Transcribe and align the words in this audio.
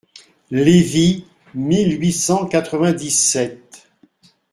Lévy, 0.49 1.27
mille 1.53 1.99
huit 2.01 2.11
cent 2.13 2.47
quatre-vingt-dix-sept. 2.47 3.87